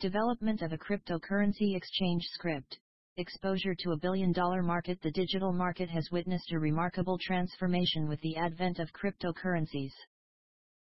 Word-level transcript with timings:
Development 0.00 0.62
of 0.62 0.72
a 0.72 0.78
cryptocurrency 0.78 1.74
exchange 1.74 2.22
script. 2.26 2.78
Exposure 3.16 3.74
to 3.80 3.90
a 3.90 3.96
billion 3.96 4.30
dollar 4.30 4.62
market 4.62 5.02
The 5.02 5.10
digital 5.10 5.52
market 5.52 5.90
has 5.90 6.08
witnessed 6.12 6.52
a 6.52 6.58
remarkable 6.60 7.18
transformation 7.18 8.06
with 8.06 8.20
the 8.20 8.36
advent 8.36 8.78
of 8.78 8.92
cryptocurrencies. 8.92 9.90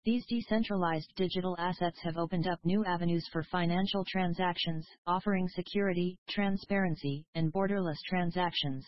These 0.06 0.24
decentralized 0.30 1.12
digital 1.14 1.54
assets 1.58 2.00
have 2.02 2.16
opened 2.16 2.46
up 2.46 2.58
new 2.64 2.86
avenues 2.86 3.28
for 3.30 3.42
financial 3.42 4.02
transactions, 4.08 4.88
offering 5.06 5.46
security, 5.46 6.18
transparency, 6.30 7.26
and 7.34 7.52
borderless 7.52 8.00
transactions. 8.08 8.86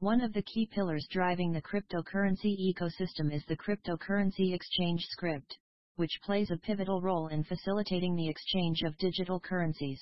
One 0.00 0.20
of 0.20 0.34
the 0.34 0.42
key 0.42 0.68
pillars 0.70 1.06
driving 1.10 1.52
the 1.52 1.62
cryptocurrency 1.62 2.54
ecosystem 2.70 3.32
is 3.32 3.46
the 3.46 3.56
cryptocurrency 3.56 4.52
exchange 4.52 5.00
script, 5.06 5.56
which 5.96 6.20
plays 6.22 6.50
a 6.50 6.56
pivotal 6.56 7.00
role 7.00 7.28
in 7.28 7.44
facilitating 7.44 8.16
the 8.16 8.28
exchange 8.28 8.82
of 8.82 8.96
digital 8.98 9.38
currencies. 9.38 10.00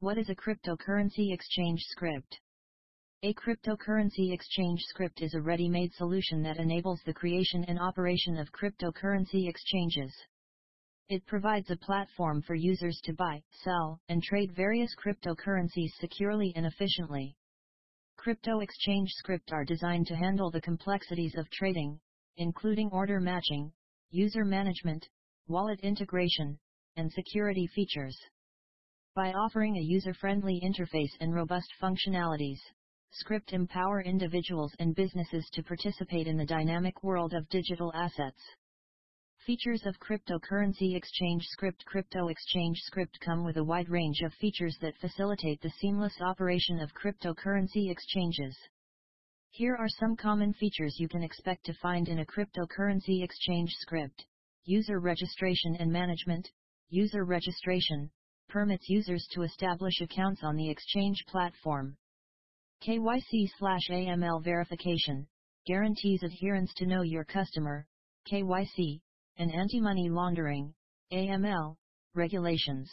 What 0.00 0.18
is 0.18 0.28
a 0.28 0.34
cryptocurrency 0.34 1.32
exchange 1.32 1.80
script? 1.88 2.40
A 3.22 3.32
cryptocurrency 3.34 4.32
exchange 4.32 4.80
script 4.82 5.22
is 5.22 5.34
a 5.34 5.40
ready-made 5.40 5.92
solution 5.94 6.42
that 6.42 6.58
enables 6.58 7.00
the 7.04 7.14
creation 7.14 7.64
and 7.64 7.78
operation 7.78 8.36
of 8.36 8.52
cryptocurrency 8.52 9.48
exchanges. 9.48 10.14
It 11.08 11.24
provides 11.24 11.70
a 11.70 11.76
platform 11.76 12.42
for 12.42 12.54
users 12.54 13.00
to 13.04 13.14
buy, 13.14 13.42
sell, 13.64 14.00
and 14.08 14.22
trade 14.22 14.52
various 14.52 14.94
cryptocurrencies 14.96 15.92
securely 16.00 16.52
and 16.56 16.66
efficiently. 16.66 17.36
Crypto 18.16 18.60
exchange 18.60 19.10
script 19.12 19.52
are 19.52 19.64
designed 19.64 20.08
to 20.08 20.16
handle 20.16 20.50
the 20.50 20.60
complexities 20.60 21.36
of 21.36 21.48
trading, 21.50 22.00
including 22.36 22.90
order 22.90 23.20
matching, 23.20 23.72
user 24.10 24.44
management, 24.44 25.08
wallet 25.48 25.80
integration, 25.80 26.58
and 26.96 27.10
security 27.12 27.66
features. 27.74 28.18
By 29.14 29.32
offering 29.32 29.76
a 29.76 29.80
user-friendly 29.80 30.60
interface 30.64 31.12
and 31.20 31.34
robust 31.34 31.72
functionalities, 31.80 32.58
Script 33.12 33.54
empower 33.54 34.02
individuals 34.02 34.74
and 34.78 34.94
businesses 34.94 35.48
to 35.52 35.62
participate 35.62 36.26
in 36.26 36.36
the 36.36 36.44
dynamic 36.44 37.02
world 37.02 37.32
of 37.32 37.48
digital 37.48 37.90
assets. 37.94 38.42
Features 39.46 39.86
of 39.86 39.98
cryptocurrency 40.00 40.94
exchange 40.96 41.46
script 41.46 41.84
Crypto 41.86 42.28
exchange 42.28 42.78
script 42.80 43.18
come 43.20 43.42
with 43.42 43.56
a 43.56 43.64
wide 43.64 43.88
range 43.88 44.20
of 44.20 44.34
features 44.34 44.76
that 44.82 44.98
facilitate 44.98 45.60
the 45.62 45.70
seamless 45.80 46.20
operation 46.20 46.78
of 46.78 46.92
cryptocurrency 46.92 47.90
exchanges. 47.90 48.54
Here 49.50 49.76
are 49.76 49.88
some 49.88 50.16
common 50.16 50.52
features 50.52 50.98
you 50.98 51.08
can 51.08 51.22
expect 51.22 51.64
to 51.66 51.74
find 51.74 52.08
in 52.08 52.18
a 52.18 52.26
cryptocurrency 52.26 53.22
exchange 53.22 53.70
script. 53.80 54.26
User 54.64 55.00
registration 55.00 55.76
and 55.76 55.90
management. 55.90 56.50
User 56.90 57.24
registration 57.24 58.10
permits 58.48 58.88
users 58.88 59.26
to 59.32 59.42
establish 59.42 60.00
accounts 60.00 60.42
on 60.42 60.56
the 60.56 60.68
exchange 60.68 61.24
platform. 61.26 61.96
KYC 62.86 63.48
slash 63.58 63.88
AML 63.90 64.44
verification 64.44 65.26
guarantees 65.66 66.22
adherence 66.22 66.72
to 66.74 66.86
know 66.86 67.02
your 67.02 67.24
customer, 67.24 67.86
KYC, 68.30 69.00
and 69.38 69.52
anti-money 69.52 70.08
laundering, 70.08 70.72
AML, 71.12 71.76
regulations. 72.14 72.90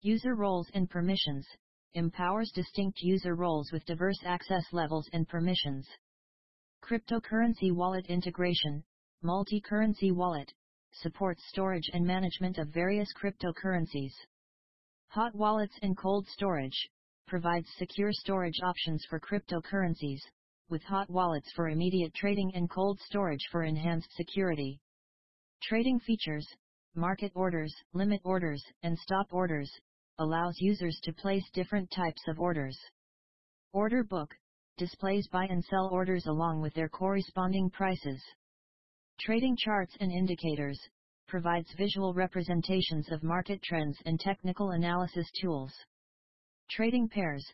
User 0.00 0.34
roles 0.34 0.70
and 0.74 0.88
permissions 0.88 1.46
empowers 1.94 2.50
distinct 2.54 3.00
user 3.00 3.34
roles 3.34 3.70
with 3.72 3.84
diverse 3.86 4.18
access 4.24 4.64
levels 4.72 5.08
and 5.12 5.28
permissions. 5.28 5.88
Cryptocurrency 6.82 7.72
wallet 7.72 8.06
integration, 8.06 8.84
multi-currency 9.22 10.10
wallet, 10.10 10.52
supports 10.92 11.42
storage 11.48 11.88
and 11.92 12.04
management 12.04 12.58
of 12.58 12.68
various 12.68 13.08
cryptocurrencies. 13.14 14.12
Hot 15.08 15.34
wallets 15.34 15.78
and 15.82 15.96
cold 15.96 16.26
storage 16.28 16.90
provides 17.26 17.68
secure 17.78 18.12
storage 18.12 18.60
options 18.62 19.04
for 19.08 19.18
cryptocurrencies, 19.20 20.20
with 20.68 20.82
hot 20.82 21.08
wallets 21.08 21.50
for 21.54 21.68
immediate 21.68 22.12
trading 22.14 22.52
and 22.54 22.68
cold 22.70 22.98
storage 23.00 23.46
for 23.50 23.64
enhanced 23.64 24.12
security. 24.12 24.80
Trading 25.62 25.98
features, 26.00 26.46
market 26.94 27.32
orders, 27.34 27.74
limit 27.92 28.20
orders, 28.24 28.62
and 28.82 28.98
stop 28.98 29.26
orders, 29.30 29.70
allows 30.18 30.54
users 30.60 30.98
to 31.02 31.12
place 31.12 31.44
different 31.52 31.90
types 31.90 32.22
of 32.28 32.38
orders. 32.38 32.78
Order 33.72 34.04
book, 34.04 34.34
displays 34.78 35.28
buy 35.28 35.46
and 35.46 35.64
sell 35.64 35.88
orders 35.92 36.26
along 36.26 36.60
with 36.60 36.74
their 36.74 36.88
corresponding 36.88 37.70
prices. 37.70 38.22
Trading 39.20 39.56
charts 39.56 39.96
and 40.00 40.10
indicators, 40.12 40.78
provides 41.26 41.72
visual 41.76 42.14
representations 42.14 43.10
of 43.10 43.22
market 43.22 43.62
trends 43.62 43.98
and 44.06 44.20
technical 44.20 44.70
analysis 44.70 45.26
tools. 45.40 45.72
Trading 46.70 47.08
pairs, 47.08 47.44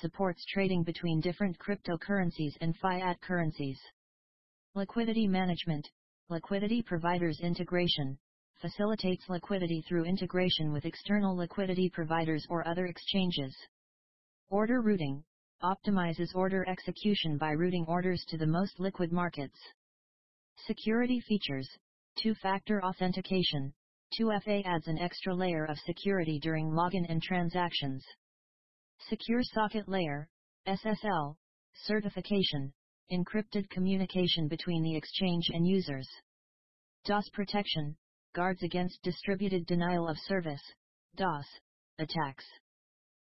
supports 0.00 0.44
trading 0.52 0.82
between 0.82 1.20
different 1.20 1.56
cryptocurrencies 1.58 2.52
and 2.60 2.76
fiat 2.76 3.20
currencies. 3.20 3.78
Liquidity 4.74 5.26
management, 5.26 5.88
liquidity 6.28 6.82
providers 6.82 7.38
integration, 7.42 8.18
facilitates 8.60 9.28
liquidity 9.28 9.82
through 9.88 10.04
integration 10.04 10.72
with 10.72 10.84
external 10.84 11.36
liquidity 11.36 11.88
providers 11.88 12.46
or 12.50 12.66
other 12.66 12.86
exchanges. 12.86 13.56
Order 14.50 14.80
routing, 14.80 15.24
optimizes 15.62 16.34
order 16.34 16.68
execution 16.68 17.38
by 17.38 17.52
routing 17.52 17.84
orders 17.88 18.24
to 18.28 18.36
the 18.36 18.46
most 18.46 18.78
liquid 18.78 19.12
markets. 19.12 19.58
Security 20.66 21.20
features, 21.20 21.68
Two-factor 22.20 22.84
authentication. 22.84 23.72
2FA 24.20 24.62
adds 24.66 24.86
an 24.86 24.98
extra 24.98 25.34
layer 25.34 25.64
of 25.64 25.78
security 25.78 26.38
during 26.38 26.70
login 26.70 27.06
and 27.08 27.22
transactions. 27.22 28.04
Secure 29.08 29.42
Socket 29.42 29.88
Layer, 29.88 30.28
SSL, 30.68 31.36
certification, 31.74 32.72
encrypted 33.10 33.68
communication 33.70 34.46
between 34.46 34.82
the 34.82 34.94
exchange 34.94 35.48
and 35.54 35.66
users. 35.66 36.06
DOS 37.06 37.30
protection, 37.30 37.96
guards 38.32 38.62
against 38.62 39.02
distributed 39.02 39.66
denial 39.66 40.08
of 40.08 40.16
service, 40.26 40.62
DOS, 41.16 41.46
attacks. 41.98 42.44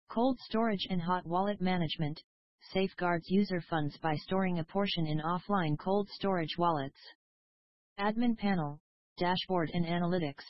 Cold 0.09 0.39
storage 0.41 0.87
and 0.91 1.01
hot 1.03 1.27
wallet 1.27 1.61
management, 1.61 2.21
safeguards 2.73 3.31
user 3.31 3.61
funds 3.61 3.97
by 3.99 4.17
storing 4.17 4.59
a 4.59 4.65
portion 4.65 5.07
in 5.07 5.21
offline 5.21 5.79
cold 5.79 6.09
storage 6.11 6.57
wallets. 6.59 6.99
Admin 7.99 8.37
Panel, 8.37 8.81
Dashboard 9.19 9.71
and 9.75 9.85
Analytics, 9.85 10.45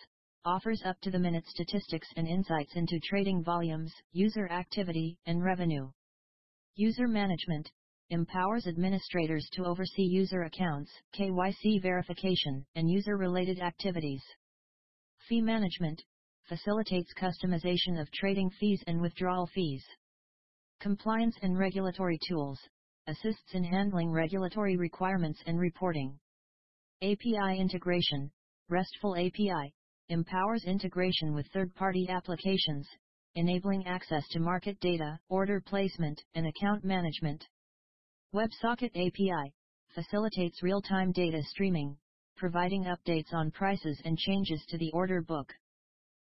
offers 0.45 0.83
up-to-the-minute 0.85 1.47
statistics 1.47 2.09
and 2.17 2.27
insights 2.27 2.75
into 2.77 3.01
trading 3.01 3.43
volumes, 3.43 3.93
user 4.13 4.49
activity, 4.51 5.19
and 5.27 5.43
revenue. 5.43 5.91
User 6.75 7.09
Management, 7.09 7.71
empowers 8.11 8.67
administrators 8.67 9.47
to 9.53 9.65
oversee 9.65 10.03
user 10.03 10.43
accounts, 10.43 10.91
KYC 11.15 11.83
verification, 11.83 12.65
and 12.75 12.91
user-related 12.91 13.61
activities. 13.61 14.23
Fee 15.29 15.43
Management, 15.43 16.03
facilitates 16.49 17.13
customization 17.21 18.01
of 18.01 18.11
trading 18.13 18.51
fees 18.59 18.83
and 18.87 19.01
withdrawal 19.01 19.47
fees. 19.55 19.85
Compliance 20.81 21.37
and 21.43 21.59
Regulatory 21.59 22.19
Tools, 22.27 22.59
assists 23.07 23.53
in 23.53 23.65
handling 23.65 24.11
regulatory 24.11 24.77
requirements 24.77 25.41
and 25.47 25.59
reporting. 25.59 26.19
API 27.03 27.59
integration, 27.59 28.31
RESTful 28.71 29.17
API, 29.17 29.75
empowers 30.09 30.65
integration 30.65 31.35
with 31.35 31.47
third-party 31.49 32.09
applications, 32.09 32.89
enabling 33.35 33.87
access 33.87 34.27
to 34.29 34.41
market 34.41 34.81
data, 34.81 35.19
order 35.29 35.61
placement, 35.61 36.23
and 36.35 36.47
account 36.47 36.85
management. 36.85 37.45
WebSocket 38.35 38.91
API, 38.95 39.55
facilitates 39.95 40.63
real-time 40.63 41.13
data 41.13 41.43
streaming, 41.45 41.97
providing 42.37 42.85
updates 42.85 43.33
on 43.33 43.51
prices 43.51 43.99
and 44.05 44.19
changes 44.19 44.63
to 44.69 44.77
the 44.77 44.91
order 44.93 45.23
book. 45.23 45.51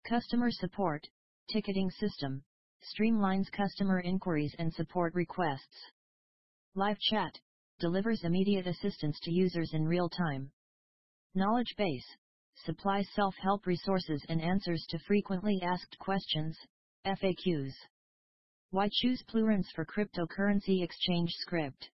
Customer 0.09 0.53
support, 0.53 1.05
ticketing 1.53 1.91
system, 1.91 2.45
streamlines 2.95 3.51
customer 3.51 3.99
inquiries 3.99 4.55
and 4.61 4.73
support 4.73 5.13
requests. 5.15 5.91
Live 6.77 6.99
chat, 7.01 7.37
delivers 7.81 8.23
immediate 8.23 8.69
assistance 8.69 9.19
to 9.25 9.33
users 9.33 9.71
in 9.73 9.85
real 9.85 10.09
time. 10.09 10.49
Knowledge 11.35 11.75
base 11.77 12.07
supplies 12.65 13.09
self-help 13.17 13.67
resources 13.67 14.25
and 14.29 14.41
answers 14.41 14.87
to 14.91 14.99
frequently 15.09 15.61
asked 15.63 15.99
questions, 15.99 16.57
FAQs. 17.05 17.73
Why 18.73 18.89
choose 18.89 19.21
Plurance 19.27 19.69
for 19.75 19.85
cryptocurrency 19.85 20.85
exchange 20.85 21.33
script? 21.41 21.91